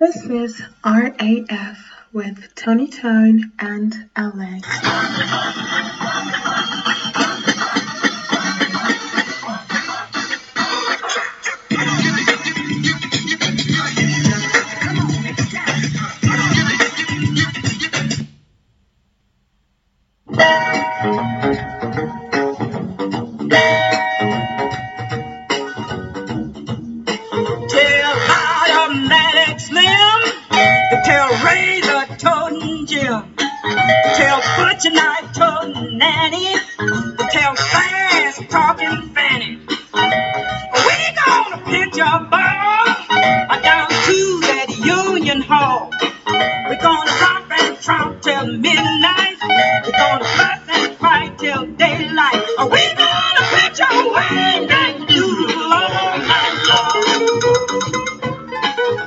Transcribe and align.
This 0.00 0.24
is 0.24 0.62
RAF 0.82 1.78
with 2.10 2.54
Tony 2.54 2.88
Tone 2.88 3.52
and. 3.58 3.94
Tell 20.32 20.69
Knife 34.88 35.32
Toting 35.34 35.98
Nanny, 35.98 36.56
tell 37.30 37.54
Fast 37.54 38.48
Talking 38.48 39.10
Fanny. 39.14 39.56
We 39.56 40.96
gonna 41.14 41.62
pitch 41.66 41.98
a 41.98 42.26
ball 42.30 42.86
down 43.60 43.88
to 43.90 44.40
that 44.48 44.68
Union 44.78 45.42
Hall. 45.42 45.90
We're 46.26 46.80
gonna 46.80 47.10
romp 47.20 47.52
and 47.60 47.76
tromp 47.76 48.22
till 48.22 48.46
midnight. 48.56 49.36
We're 49.84 49.92
gonna 49.92 50.24
fuss 50.24 50.60
and 50.70 50.96
fight 50.96 51.38
till 51.38 51.66
daylight. 51.66 52.42
We 52.70 52.94
gonna 52.94 53.44
pitch 53.52 53.80
a. 53.80 54.10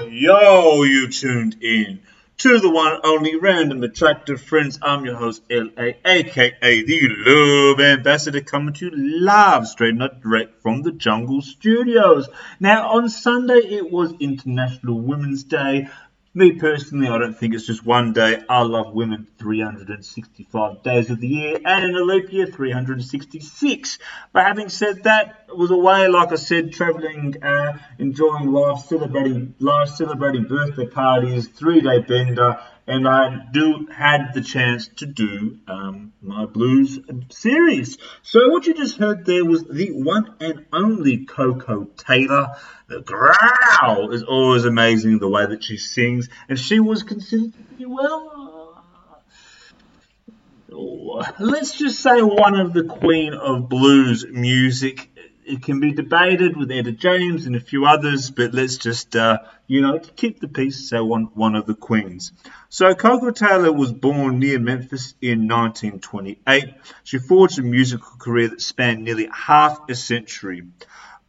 Yo, 0.09 0.83
you 0.83 1.09
tuned 1.09 1.57
in 1.61 1.99
to 2.43 2.59
the 2.59 2.69
one 2.69 2.99
only 3.05 3.37
random 3.37 3.81
attractive 3.83 4.41
friends. 4.41 4.77
I'm 4.81 5.05
your 5.05 5.15
host, 5.15 5.43
LA, 5.49 5.91
aka 6.05 6.83
the 6.83 7.09
Love 7.25 7.79
Ambassador, 7.79 8.41
coming 8.41 8.73
to 8.73 8.87
you 8.87 9.21
live, 9.21 9.65
straight 9.65 9.95
not 9.95 10.19
direct 10.19 10.61
from 10.61 10.81
the 10.81 10.91
Jungle 10.91 11.41
Studios. 11.41 12.27
Now, 12.59 12.89
on 12.89 13.07
Sunday, 13.07 13.59
it 13.59 13.89
was 13.89 14.13
International 14.19 14.99
Women's 14.99 15.45
Day. 15.45 15.87
Me 16.35 16.51
personally, 16.53 17.07
I 17.07 17.17
don't 17.19 17.37
think 17.37 17.53
it's 17.53 17.67
just 17.67 17.85
one 17.85 18.11
day. 18.11 18.43
I 18.49 18.61
love 18.63 18.91
women 18.93 19.27
365 19.37 20.81
days 20.81 21.11
of 21.11 21.19
the 21.19 21.27
year, 21.27 21.59
and 21.63 21.85
in 21.85 21.95
a 21.95 22.03
leap 22.03 22.31
year, 22.31 22.47
366. 22.47 23.99
But 24.31 24.43
having 24.43 24.69
said 24.69 25.03
that, 25.03 25.45
it 25.47 25.55
was 25.55 25.69
away, 25.69 26.07
like 26.07 26.31
I 26.31 26.35
said, 26.35 26.73
travelling, 26.73 27.35
uh, 27.43 27.77
enjoying 27.99 28.51
life, 28.51 28.79
celebrating 28.79 29.53
life, 29.59 29.89
celebrating 29.89 30.45
birthday 30.45 30.87
parties, 30.87 31.47
three 31.49 31.81
day 31.81 31.99
bender, 31.99 32.59
and 32.87 33.07
I 33.07 33.45
do 33.51 33.87
had 33.91 34.33
the 34.33 34.41
chance 34.41 34.87
to 34.97 35.05
do 35.05 35.59
um, 35.67 36.13
my 36.21 36.45
blues 36.45 36.99
series. 37.29 37.97
So 38.21 38.49
what 38.49 38.65
you 38.65 38.73
just 38.73 38.97
heard 38.97 39.25
there 39.25 39.45
was 39.45 39.63
the 39.63 39.91
one 39.91 40.35
and 40.39 40.65
only 40.73 41.25
Koko 41.25 41.85
Taylor. 41.97 42.55
The 42.87 43.01
growl 43.01 44.11
is 44.11 44.23
always 44.23 44.65
amazing 44.65 45.19
the 45.19 45.29
way 45.29 45.45
that 45.45 45.63
she 45.63 45.77
sings, 45.77 46.29
and 46.49 46.59
she 46.59 46.79
was 46.79 47.03
considered 47.03 47.53
well. 47.79 48.83
Let's 51.39 51.77
just 51.77 51.99
say 51.99 52.21
one 52.21 52.59
of 52.59 52.73
the 52.73 52.83
queen 52.83 53.33
of 53.33 53.69
blues 53.69 54.25
music. 54.29 55.09
It 55.45 55.63
can 55.63 55.79
be 55.79 55.91
debated 55.91 56.55
with 56.55 56.71
Etta 56.71 56.91
James 56.91 57.45
and 57.45 57.55
a 57.55 57.59
few 57.59 57.85
others, 57.85 58.31
but 58.31 58.53
let's 58.53 58.77
just, 58.77 59.15
uh, 59.15 59.39
you 59.67 59.81
know, 59.81 59.99
keep 59.99 60.39
the 60.39 60.47
peace, 60.47 60.89
say 60.89 60.99
one, 60.99 61.25
one 61.33 61.55
of 61.55 61.65
the 61.65 61.75
queens. 61.75 62.31
So 62.69 62.93
Koko 62.95 63.31
Taylor 63.31 63.71
was 63.71 63.91
born 63.91 64.39
near 64.39 64.59
Memphis 64.59 65.13
in 65.21 65.47
1928. 65.47 66.73
She 67.03 67.19
forged 67.19 67.59
a 67.59 67.61
musical 67.61 68.17
career 68.17 68.49
that 68.49 68.61
spanned 68.61 69.03
nearly 69.03 69.29
half 69.33 69.89
a 69.89 69.95
century. 69.95 70.63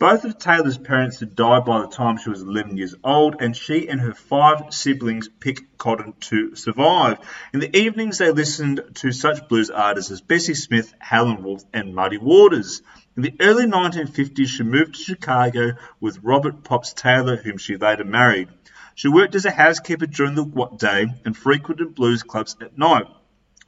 Both 0.05 0.27
of 0.27 0.39
Taylor's 0.39 0.77
parents 0.77 1.21
had 1.21 1.35
died 1.35 1.65
by 1.65 1.81
the 1.81 1.87
time 1.87 2.19
she 2.19 2.29
was 2.29 2.43
11 2.43 2.77
years 2.77 2.95
old, 3.03 3.37
and 3.41 3.57
she 3.57 3.89
and 3.89 3.99
her 4.03 4.13
five 4.13 4.65
siblings 4.69 5.31
picked 5.41 5.79
cotton 5.79 6.13
to 6.29 6.55
survive. 6.57 7.17
In 7.55 7.61
the 7.61 7.75
evenings, 7.75 8.19
they 8.19 8.31
listened 8.31 8.83
to 8.97 9.13
such 9.13 9.49
blues 9.49 9.71
artists 9.71 10.11
as 10.11 10.21
Bessie 10.21 10.53
Smith, 10.53 10.93
Howlin' 10.99 11.43
Wolf, 11.43 11.65
and 11.73 11.95
Muddy 11.95 12.19
Waters. 12.19 12.83
In 13.17 13.23
the 13.23 13.35
early 13.41 13.65
1950s, 13.65 14.47
she 14.47 14.63
moved 14.63 14.97
to 14.97 15.03
Chicago 15.03 15.73
with 16.01 16.23
Robert 16.23 16.65
Pops 16.65 16.93
Taylor, 16.93 17.37
whom 17.37 17.57
she 17.57 17.79
later 17.79 18.05
married. 18.05 18.51
She 18.95 19.09
worked 19.09 19.35
as 19.35 19.47
a 19.47 19.51
housekeeper 19.51 20.05
during 20.05 20.35
the 20.35 20.45
day 20.77 21.07
and 21.25 21.35
frequented 21.35 21.95
blues 21.95 22.23
clubs 22.23 22.57
at 22.61 22.77
night. 22.77 23.07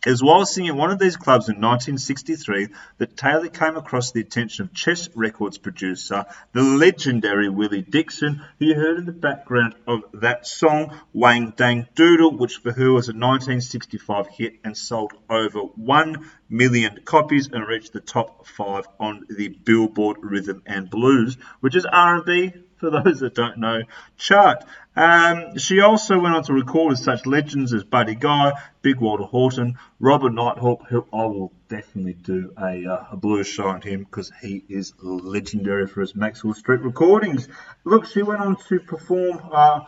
It 0.04 0.10
was 0.10 0.22
while 0.22 0.46
singing 0.46 0.70
at 0.70 0.76
one 0.76 0.90
of 0.90 0.98
these 0.98 1.16
clubs 1.16 1.48
in 1.48 1.56
1963 1.56 2.68
that 2.98 3.16
Taylor 3.16 3.48
came 3.48 3.76
across 3.76 4.12
the 4.12 4.20
attention 4.20 4.64
of 4.66 4.72
Chess 4.72 5.08
Records 5.14 5.58
producer, 5.58 6.26
the 6.52 6.62
legendary 6.62 7.48
Willie 7.48 7.82
Dixon, 7.82 8.42
who 8.58 8.66
you 8.66 8.74
heard 8.74 8.98
in 8.98 9.06
the 9.06 9.12
background 9.12 9.74
of 9.86 10.02
that 10.12 10.46
song, 10.46 10.96
Wang 11.12 11.54
Dang 11.56 11.88
Doodle, 11.96 12.36
which 12.36 12.58
for 12.58 12.72
her 12.72 12.92
was 12.92 13.08
a 13.08 13.12
1965 13.12 14.28
hit 14.28 14.60
and 14.62 14.76
sold 14.76 15.12
over 15.28 15.60
1 15.60 16.30
million 16.48 17.00
copies 17.04 17.48
and 17.52 17.66
reached 17.66 17.92
the 17.92 18.00
top 18.00 18.46
five 18.46 18.86
on 19.00 19.26
the 19.28 19.48
Billboard 19.48 20.18
Rhythm 20.20 20.62
and 20.66 20.88
Blues, 20.88 21.36
which 21.60 21.74
is 21.74 21.84
R&B 21.84 22.52
for 22.76 22.90
those 22.90 23.20
that 23.20 23.34
don't 23.34 23.58
know, 23.58 23.82
chart. 24.16 24.64
Um, 24.94 25.58
she 25.58 25.80
also 25.80 26.18
went 26.18 26.34
on 26.34 26.42
to 26.44 26.52
record 26.52 26.90
with 26.90 26.98
such 26.98 27.26
legends 27.26 27.72
as 27.72 27.84
Buddy 27.84 28.14
Guy, 28.14 28.52
Big 28.82 28.98
Walter 28.98 29.24
Horton, 29.24 29.78
Robert 30.00 30.32
Nighthawk, 30.32 30.86
who 30.88 31.06
I 31.12 31.26
will 31.26 31.52
definitely 31.68 32.14
do 32.14 32.52
a, 32.58 32.86
uh, 32.86 33.04
a 33.12 33.16
blues 33.16 33.46
show 33.46 33.68
on 33.68 33.82
him 33.82 34.04
because 34.04 34.32
he 34.40 34.64
is 34.68 34.94
legendary 35.02 35.86
for 35.86 36.00
his 36.00 36.14
Maxwell 36.14 36.54
Street 36.54 36.80
recordings. 36.80 37.48
Look, 37.84 38.06
she 38.06 38.22
went 38.22 38.40
on 38.40 38.56
to 38.68 38.80
perform 38.80 39.40
uh, 39.52 39.80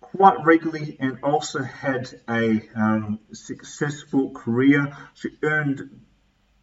quite 0.00 0.44
regularly 0.44 0.96
and 0.98 1.18
also 1.22 1.62
had 1.62 2.08
a 2.28 2.62
um, 2.74 3.20
successful 3.32 4.30
career. 4.30 4.96
She 5.14 5.30
earned 5.42 6.00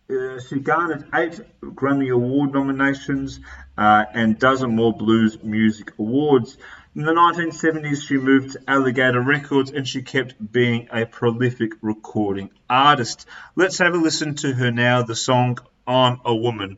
uh, 0.09 0.39
she 0.39 0.59
garnered 0.59 1.05
eight 1.13 1.39
Grammy 1.61 2.13
Award 2.13 2.53
nominations 2.53 3.39
uh, 3.77 4.05
and 4.13 4.37
dozen 4.37 4.75
more 4.75 4.93
blues 4.93 5.41
music 5.41 5.93
awards. 5.97 6.57
In 6.95 7.03
the 7.03 7.11
1970s, 7.11 8.07
she 8.07 8.17
moved 8.17 8.51
to 8.51 8.61
Alligator 8.67 9.21
Records 9.21 9.71
and 9.71 9.87
she 9.87 10.03
kept 10.03 10.35
being 10.51 10.89
a 10.91 11.05
prolific 11.05 11.71
recording 11.81 12.51
artist. 12.69 13.25
Let's 13.55 13.79
have 13.79 13.95
a 13.95 13.97
listen 13.97 14.35
to 14.35 14.53
her 14.53 14.71
now, 14.71 15.01
the 15.01 15.15
song 15.15 15.57
I'm 15.87 16.21
a 16.23 16.35
Woman. 16.35 16.77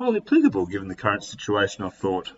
Highly 0.00 0.16
applicable 0.16 0.66
given 0.66 0.88
the 0.88 0.96
current 0.96 1.22
situation, 1.22 1.84
I 1.84 1.90
thought. 1.90 2.32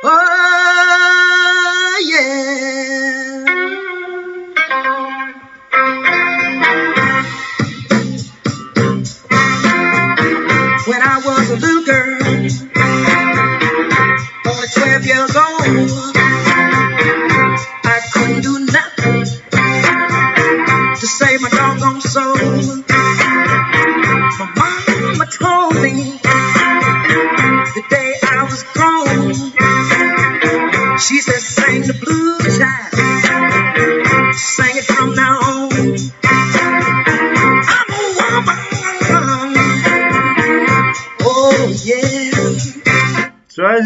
Oh 0.05 1.99
yeah. 2.05 2.74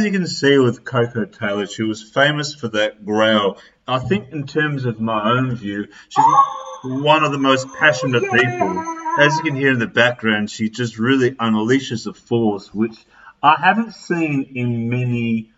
You 0.08 0.12
can 0.20 0.26
see 0.26 0.56
with 0.56 0.84
Koko 0.84 1.26
Taylor, 1.26 1.66
she 1.66 1.82
was 1.82 2.02
famous 2.02 2.54
for 2.54 2.68
that 2.68 3.04
growl. 3.04 3.58
I 3.86 3.98
think 3.98 4.32
in 4.32 4.46
terms 4.46 4.86
of 4.86 5.02
my 5.02 5.32
own 5.32 5.54
view, 5.54 5.86
she's 6.08 6.24
one 6.82 7.24
of 7.24 7.30
the 7.30 7.36
most 7.36 7.68
passionate 7.78 8.22
people. 8.22 8.78
As 9.18 9.36
you 9.36 9.42
can 9.42 9.54
hear 9.54 9.70
in 9.70 9.78
the 9.78 9.86
background, 9.86 10.50
she 10.50 10.70
just 10.70 10.98
really 10.98 11.32
unleashes 11.32 12.06
a 12.06 12.14
force 12.14 12.72
which 12.72 12.96
I 13.42 13.56
haven't 13.60 13.92
seen 13.92 14.52
in 14.54 14.88
many 14.88 15.52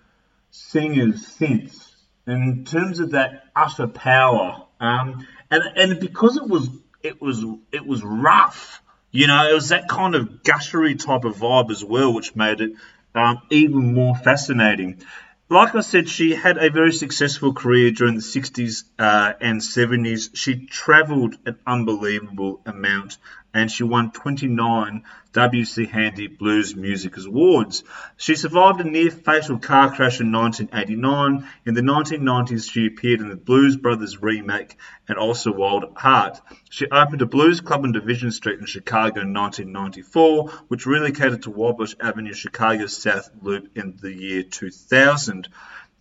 singers 0.50 1.25
since. 1.29 1.94
In 2.26 2.64
terms 2.64 2.99
of 2.99 3.12
that 3.12 3.44
utter 3.55 3.87
power, 3.87 4.67
um, 4.81 5.29
and 5.49 5.62
and 5.76 6.00
because 6.00 6.37
it 6.37 6.49
was 6.49 6.69
it 7.05 7.23
was 7.23 7.44
it 7.70 7.87
was 7.87 8.02
rough, 8.02 8.82
you 9.12 9.29
know, 9.29 9.49
it 9.49 9.55
was 9.55 9.69
that 9.69 9.88
kind 9.88 10.17
of 10.17 10.43
gushery 10.43 10.99
type 10.99 11.23
of 11.23 11.37
vibe 11.37 11.70
as 11.70 11.85
well, 11.85 12.12
which 12.12 12.35
made 12.35 12.61
it 12.61 12.73
um, 13.15 13.43
even 13.51 13.95
more 13.95 14.15
fascinating 14.15 15.03
like 15.51 15.75
I 15.75 15.81
said, 15.81 16.09
she 16.09 16.33
had 16.33 16.59
a 16.59 16.71
very 16.71 16.93
successful 16.93 17.53
career 17.53 17.91
during 17.91 18.15
the 18.15 18.21
60s 18.21 18.85
uh, 19.01 19.33
and 19.41 19.61
70s. 19.61 20.31
She 20.33 20.67
traveled 20.67 21.37
an 21.45 21.59
unbelievable 21.67 22.62
amount 22.65 23.19
and 23.52 23.70
she 23.70 23.85
won 23.85 24.11
29 24.11 25.05
W.C. 25.32 25.87
Handy 25.87 26.26
Blues 26.26 26.75
Music 26.75 27.17
Awards. 27.17 27.85
She 28.17 28.35
survived 28.35 28.81
a 28.81 28.85
near 28.85 29.11
fatal 29.11 29.58
car 29.58 29.94
crash 29.94 30.20
in 30.20 30.32
1989. 30.32 31.49
In 31.67 31.75
the 31.75 31.82
1990s, 31.82 32.69
she 32.69 32.87
appeared 32.87 33.20
in 33.20 33.29
the 33.29 33.37
Blues 33.37 33.76
Brothers 33.76 34.20
remake 34.20 34.76
and 35.06 35.19
also 35.19 35.52
Wild 35.52 35.85
Heart. 35.97 36.41
She 36.69 36.88
opened 36.88 37.23
a 37.23 37.26
blues 37.26 37.61
club 37.61 37.85
on 37.85 37.93
Division 37.93 38.32
Street 38.32 38.58
in 38.58 38.67
Chicago 38.67 39.20
in 39.20 39.32
1994, 39.32 40.49
which 40.69 40.87
relocated 40.87 41.44
to 41.44 41.50
Wabash 41.50 41.94
Avenue, 42.00 42.35
Chicago's 42.35 42.97
South 42.97 43.31
Loop 43.41 43.69
in 43.76 43.97
the 44.00 44.12
year 44.12 44.43
2000. 44.43 45.49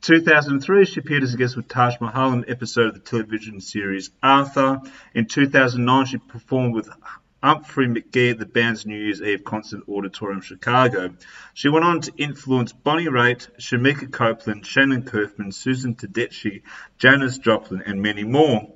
2003, 0.01 0.85
she 0.85 1.01
appeared 1.01 1.23
as 1.23 1.33
a 1.33 1.37
guest 1.37 1.57
with 1.57 1.67
Taj 1.67 1.99
Mahal 1.99 2.31
in 2.31 2.39
an 2.39 2.45
episode 2.47 2.87
of 2.87 2.93
the 2.93 2.99
television 3.01 3.59
series 3.59 4.11
Arthur. 4.23 4.81
In 5.13 5.25
2009, 5.25 6.05
she 6.05 6.17
performed 6.17 6.73
with 6.73 6.89
Humphrey 7.41 7.88
McGee 7.88 8.31
at 8.31 8.39
the 8.39 8.45
band's 8.45 8.86
New 8.86 8.97
Year's 8.97 9.21
Eve 9.21 9.45
concert 9.45 9.83
auditorium 9.88 10.41
Chicago. 10.41 11.13
She 11.53 11.69
went 11.69 11.86
on 11.86 12.01
to 12.01 12.12
influence 12.18 12.74
Bonnie 12.74 13.06
Raitt, 13.06 13.47
Shemekia 13.57 14.12
Copeland, 14.12 14.65
Shannon 14.65 15.03
Curfman, 15.03 15.53
Susan 15.53 15.95
Tedeschi, 15.95 16.63
Janis 16.97 17.38
Joplin, 17.38 17.81
and 17.86 18.01
many 18.01 18.25
more. 18.25 18.74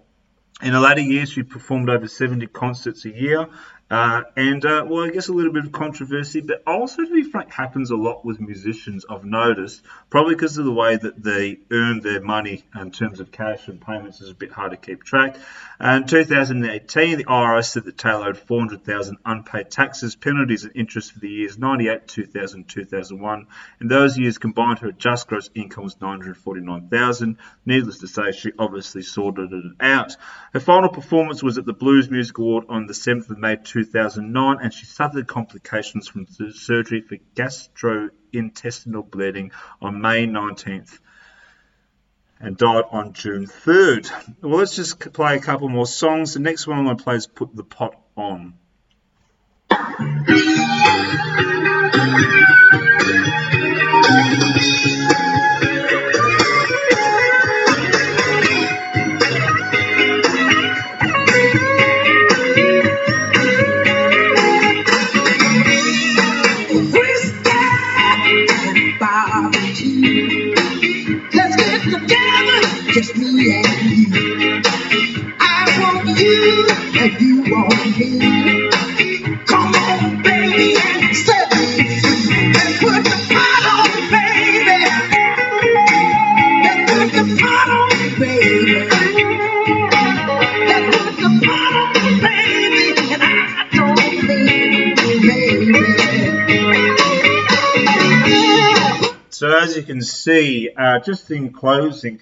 In 0.62 0.72
the 0.72 0.80
latter 0.80 1.02
years, 1.02 1.30
she 1.30 1.44
performed 1.44 1.90
over 1.90 2.08
70 2.08 2.48
concerts 2.48 3.04
a 3.04 3.10
year, 3.10 3.48
uh, 3.90 4.24
and 4.36 4.66
uh, 4.66 4.86
well, 4.88 5.04
I 5.04 5.10
guess 5.12 5.28
a 5.28 5.34
little 5.34 5.54
bit 5.54 5.66
of 5.66 5.72
controversy, 5.72 6.42
but 6.42 6.64
also 6.66 7.04
to 7.04 7.14
be 7.14 7.24
frank, 7.24 7.52
happens 7.52 7.92
a 7.92 7.96
lot 7.96 8.26
with 8.26 8.40
musicians. 8.40 9.06
I've 9.08 9.26
noticed, 9.26 9.84
probably 10.10 10.34
because 10.34 10.58
of 10.58 10.66
the 10.66 10.72
way 10.72 10.96
that 10.96 11.22
they 11.22 11.60
earn 11.70 12.00
their 12.00 12.22
money 12.22 12.64
in 12.76 12.92
terms 12.92 13.20
of 13.20 13.32
cash 13.32 13.68
and 13.68 13.80
payments 13.80 14.20
is 14.22 14.32
a 14.32 14.34
bit 14.34 14.52
hard 14.52 14.72
to 14.72 14.78
keep 14.78 15.04
track. 15.04 15.38
in 15.80 16.08
2018, 16.08 17.18
the 17.18 17.26
IRS 17.26 17.66
said 17.66 17.84
that 17.84 17.98
Taylor 17.98 18.30
owed 18.30 18.38
400,000 18.38 19.18
unpaid 19.26 19.70
taxes, 19.70 20.16
penalties, 20.16 20.64
and 20.64 20.76
interest 20.76 21.12
for 21.12 21.20
the 21.20 21.30
years 21.30 21.60
98, 21.60 22.08
2000, 22.08 22.68
2001. 22.68 23.48
In 23.80 23.88
those 23.90 24.18
years 24.18 24.40
combined, 24.40 24.80
her 24.80 24.92
just 24.92 25.28
gross 25.28 25.52
income 25.54 25.84
was 25.84 26.02
949,000. 26.02 27.38
Needless 27.66 28.00
to 28.00 28.08
say, 28.08 28.32
she 28.32 28.54
obviously 28.58 29.04
sorted 29.04 29.54
it 29.54 29.66
out. 29.80 30.16
Her 30.54 30.60
final 30.60 30.90
performance 30.90 31.44
was 31.44 31.60
at 31.60 31.66
the 31.66 31.74
Blues 31.74 32.10
Music 32.10 32.38
Award 32.40 32.66
on 32.70 32.88
the 32.88 32.94
7th 32.94 33.30
of 33.30 33.38
May 33.38 33.58
2009, 33.74 34.58
and 34.62 34.72
she 34.72 34.86
suffered 34.86 35.28
complications 35.28 36.08
from 36.08 36.28
surgery 36.28 37.02
for 37.02 37.18
gastrointestinal 37.36 39.10
bleeding 39.10 39.52
on 39.82 40.00
May 40.00 40.28
19th 40.28 41.00
and 42.40 42.56
died 42.56 42.84
on 42.92 43.14
June 43.14 43.48
3rd. 43.48 44.12
Well, 44.42 44.60
let's 44.60 44.76
just 44.76 45.00
play 45.14 45.38
a 45.38 45.40
couple 45.40 45.70
more 45.70 45.88
songs. 45.88 46.36
The 46.36 46.40
next 46.40 46.68
one 46.68 46.78
I'm 46.78 46.86
going 46.86 46.98
to 46.98 47.04
play 47.04 47.16
is 47.16 47.26
Put 47.26 47.56
the 47.56 47.64
Pot 47.64 48.00
On. 48.16 48.54
As 99.74 99.78
you 99.78 99.84
can 99.84 100.02
see, 100.02 100.70
uh, 100.76 101.00
just 101.00 101.32
in 101.32 101.52
closing, 101.52 102.20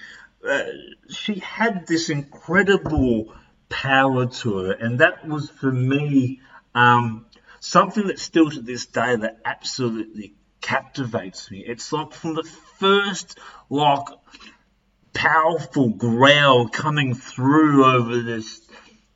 uh, 0.48 0.63
she 1.09 1.39
had 1.39 1.86
this 1.86 2.09
incredible 2.09 3.33
power 3.69 4.25
to 4.25 4.57
her, 4.57 4.71
and 4.71 5.00
that 5.00 5.27
was 5.27 5.50
for 5.50 5.71
me 5.71 6.39
um, 6.74 7.25
something 7.59 8.07
that 8.07 8.19
still 8.19 8.50
to 8.50 8.62
this 8.62 8.86
day 8.86 9.15
that 9.18 9.39
absolutely 9.44 10.33
captivates 10.62 11.51
me. 11.51 11.63
It's 11.65 11.92
like 11.92 12.13
from 12.13 12.36
the 12.36 12.44
first 12.80 13.38
like 13.69 14.06
powerful 15.13 15.89
growl 15.89 16.69
coming 16.69 17.13
through 17.13 17.86
over 17.86 18.21
this 18.21 18.62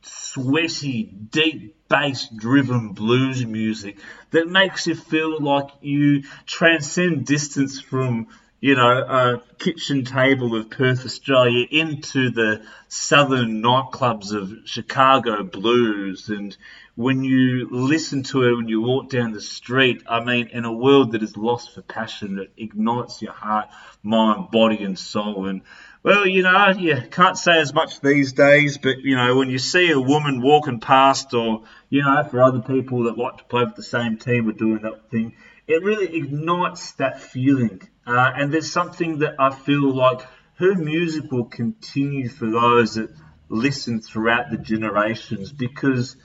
sweaty, 0.02 1.04
deep 1.04 1.75
bass 1.88 2.28
driven 2.28 2.92
blues 2.92 3.44
music 3.44 3.98
that 4.30 4.48
makes 4.48 4.86
you 4.86 4.94
feel 4.94 5.40
like 5.40 5.68
you 5.80 6.22
transcend 6.46 7.26
distance 7.26 7.80
from 7.80 8.26
you 8.66 8.74
know, 8.74 8.98
a 8.98 9.42
kitchen 9.58 10.04
table 10.04 10.56
of 10.56 10.68
Perth, 10.68 11.04
Australia, 11.06 11.68
into 11.70 12.30
the 12.30 12.66
southern 12.88 13.62
nightclubs 13.62 14.32
of 14.32 14.68
Chicago 14.68 15.44
blues. 15.44 16.30
And 16.30 16.56
when 16.96 17.22
you 17.22 17.68
listen 17.70 18.24
to 18.24 18.42
it, 18.42 18.56
when 18.56 18.66
you 18.66 18.80
walk 18.80 19.08
down 19.08 19.30
the 19.30 19.40
street, 19.40 20.02
I 20.08 20.24
mean, 20.24 20.48
in 20.48 20.64
a 20.64 20.72
world 20.72 21.12
that 21.12 21.22
is 21.22 21.36
lost 21.36 21.76
for 21.76 21.82
passion, 21.82 22.34
that 22.38 22.48
ignites 22.56 23.22
your 23.22 23.34
heart, 23.34 23.68
mind, 24.02 24.50
body, 24.50 24.82
and 24.82 24.98
soul. 24.98 25.46
And 25.46 25.62
well, 26.02 26.26
you 26.26 26.42
know, 26.42 26.70
you 26.70 27.00
can't 27.08 27.38
say 27.38 27.60
as 27.60 27.72
much 27.72 28.00
these 28.00 28.32
days, 28.32 28.78
but 28.78 28.98
you 28.98 29.14
know, 29.14 29.36
when 29.36 29.48
you 29.48 29.60
see 29.60 29.92
a 29.92 30.00
woman 30.00 30.42
walking 30.42 30.80
past, 30.80 31.34
or 31.34 31.62
you 31.88 32.02
know, 32.02 32.24
for 32.24 32.42
other 32.42 32.62
people 32.62 33.04
that 33.04 33.16
like 33.16 33.36
to 33.36 33.44
play 33.44 33.62
with 33.62 33.76
the 33.76 33.84
same 33.84 34.16
team 34.18 34.48
or 34.48 34.52
doing 34.52 34.82
that 34.82 35.08
thing, 35.08 35.36
it 35.68 35.84
really 35.84 36.16
ignites 36.16 36.94
that 36.94 37.20
feeling. 37.20 37.80
Uh, 38.06 38.32
and 38.36 38.52
there's 38.52 38.70
something 38.70 39.18
that 39.18 39.34
I 39.38 39.50
feel 39.50 39.92
like 39.92 40.20
her 40.58 40.74
music 40.74 41.30
will 41.30 41.46
continue 41.46 42.28
for 42.28 42.48
those 42.48 42.94
that 42.94 43.10
listen 43.48 44.00
throughout 44.00 44.50
the 44.50 44.58
generations 44.58 45.52
because, 45.52 46.16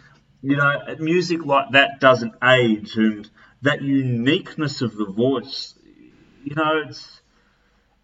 you 0.42 0.56
know, 0.56 0.96
music 1.00 1.46
like 1.46 1.72
that 1.72 2.00
doesn't 2.00 2.34
age 2.44 2.96
and 2.96 3.30
that 3.64 3.82
uniqueness 3.82 4.82
of 4.82 4.96
the 4.96 5.06
voice, 5.06 5.74
you 6.44 6.56
know, 6.56 6.84
it's 6.88 7.22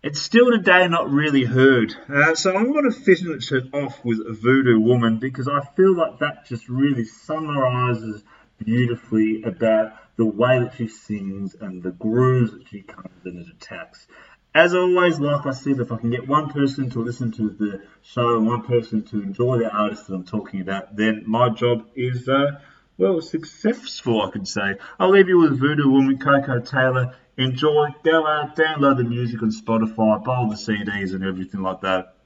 it's 0.03 0.22
still 0.22 0.51
today 0.51 0.88
not 0.88 1.10
really 1.10 1.43
heard. 1.43 1.93
Uh, 2.07 2.36
so 2.36 2.55
I'm 2.55 2.72
going 2.72 2.89
to 2.89 2.98
finish 2.98 3.51
it 3.51 3.74
off 3.74 4.05
with 4.05 4.19
Voodoo 4.41 4.79
Woman 4.79 5.17
because 5.17 5.48
I 5.48 5.62
feel 5.75 5.96
like 5.96 6.19
that 6.19 6.46
just 6.46 6.69
really 6.69 7.03
summarizes 7.03 8.24
beautifully 8.57 9.43
about 9.43 9.93
the 10.17 10.25
way 10.25 10.59
that 10.59 10.73
she 10.75 10.87
sings 10.87 11.55
and 11.55 11.83
the 11.83 11.91
grooves 11.91 12.51
that 12.51 12.67
she 12.67 12.81
comes 12.81 13.25
in 13.25 13.37
and 13.37 13.47
attacks. 13.49 14.07
As 14.53 14.73
always, 14.73 15.19
like 15.19 15.45
I 15.45 15.51
said, 15.51 15.79
if 15.79 15.91
I 15.91 15.97
can 15.97 16.09
get 16.09 16.27
one 16.27 16.49
person 16.49 16.89
to 16.91 16.99
listen 16.99 17.31
to 17.33 17.49
the 17.49 17.81
show 18.01 18.37
and 18.37 18.47
one 18.47 18.63
person 18.63 19.03
to 19.05 19.21
enjoy 19.21 19.59
the 19.59 19.69
artist 19.69 20.07
that 20.07 20.15
I'm 20.15 20.23
talking 20.23 20.61
about, 20.61 20.95
then 20.95 21.23
my 21.27 21.49
job 21.49 21.85
is, 21.95 22.27
uh, 22.27 22.59
well, 22.97 23.21
successful, 23.21 24.23
I 24.23 24.31
could 24.31 24.47
say. 24.47 24.75
I'll 24.99 25.11
leave 25.11 25.29
you 25.29 25.37
with 25.37 25.59
Voodoo 25.59 25.89
Woman, 25.89 26.17
Koko 26.17 26.59
Taylor. 26.59 27.13
Enjoy, 27.37 27.89
go 28.03 28.25
out, 28.25 28.55
download 28.55 28.97
the 28.97 29.03
music 29.03 29.43
on 29.43 29.51
Spotify, 29.51 30.23
buy 30.23 30.35
all 30.35 30.49
the 30.49 30.55
CDs 30.55 31.13
and 31.13 31.23
everything 31.23 31.61
like 31.61 31.81
that. 31.81 32.16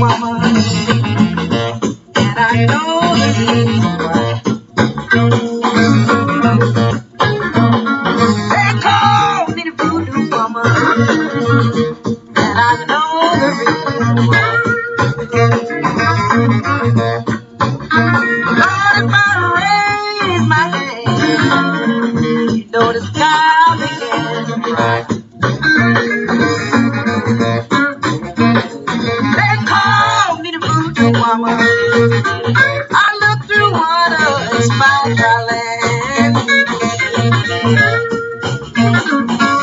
Woman, 0.00 0.56
and 2.16 2.38
I 2.38 2.66
know 2.66 3.14
the 3.16 3.83